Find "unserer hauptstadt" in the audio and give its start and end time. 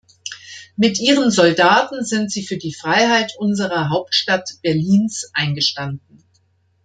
3.37-4.49